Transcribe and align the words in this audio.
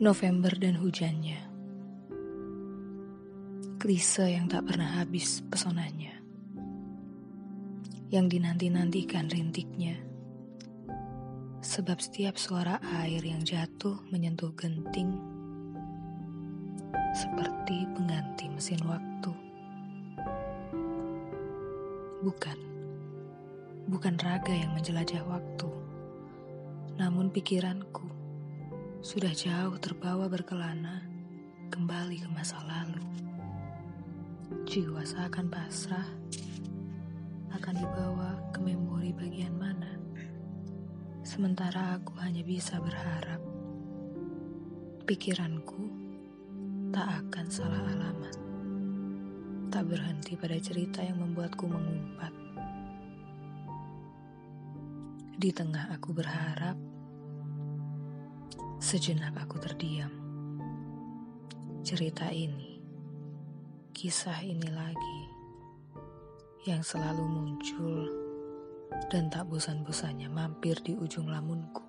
November 0.00 0.48
dan 0.56 0.80
hujannya. 0.80 1.36
Klise 3.76 4.32
yang 4.32 4.48
tak 4.48 4.64
pernah 4.72 4.96
habis 4.96 5.44
pesonanya. 5.44 6.16
Yang 8.08 8.40
dinanti-nantikan 8.40 9.28
rintiknya. 9.28 10.00
Sebab 11.60 12.00
setiap 12.00 12.40
suara 12.40 12.80
air 13.04 13.20
yang 13.20 13.44
jatuh 13.44 14.00
menyentuh 14.08 14.56
genting 14.56 15.20
seperti 17.12 17.84
pengganti 17.92 18.48
mesin 18.48 18.80
waktu. 18.88 19.36
Bukan. 22.24 22.58
Bukan 23.84 24.16
raga 24.16 24.56
yang 24.56 24.72
menjelajah 24.72 25.28
waktu. 25.28 25.68
Namun 26.96 27.28
pikiranku 27.28 28.19
sudah 29.00 29.32
jauh 29.32 29.80
terbawa 29.80 30.28
berkelana 30.28 31.00
kembali 31.72 32.20
ke 32.20 32.28
masa 32.28 32.60
lalu. 32.68 33.00
Jiwa 34.68 35.00
seakan 35.00 35.48
pasrah 35.48 36.04
akan 37.56 37.74
dibawa 37.80 38.36
ke 38.52 38.60
memori 38.60 39.16
bagian 39.16 39.56
mana. 39.56 39.96
Sementara 41.24 41.96
aku 41.96 42.12
hanya 42.20 42.44
bisa 42.44 42.76
berharap 42.76 43.40
pikiranku 45.08 45.88
tak 46.92 47.08
akan 47.24 47.46
salah 47.48 47.80
alamat. 47.80 48.36
Tak 49.72 49.84
berhenti 49.88 50.36
pada 50.36 50.60
cerita 50.60 51.00
yang 51.00 51.24
membuatku 51.24 51.64
mengumpat. 51.64 52.36
Di 55.40 55.48
tengah 55.56 55.88
aku 55.88 56.12
berharap, 56.12 56.76
sejenak 58.80 59.36
aku 59.36 59.60
terdiam. 59.60 60.08
Cerita 61.84 62.32
ini, 62.32 62.80
kisah 63.92 64.40
ini 64.40 64.72
lagi, 64.72 65.20
yang 66.64 66.80
selalu 66.80 67.28
muncul 67.28 68.08
dan 69.12 69.28
tak 69.28 69.44
bosan-bosannya 69.52 70.32
mampir 70.32 70.80
di 70.80 70.96
ujung 70.96 71.28
lamunku. 71.28 71.84